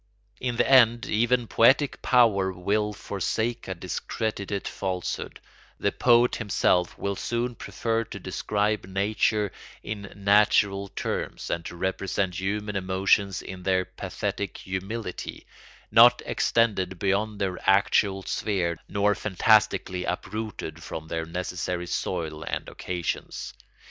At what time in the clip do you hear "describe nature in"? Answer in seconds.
8.19-10.11